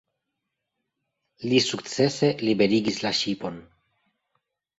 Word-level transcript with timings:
Li 1.51 1.59
sukcese 1.65 2.31
liberigis 2.49 2.99
la 3.05 3.13
ŝipon. 3.21 3.61